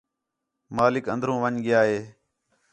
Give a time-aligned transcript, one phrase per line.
[0.75, 1.99] مالک اندر ون٘ڄ ڳِیا ہے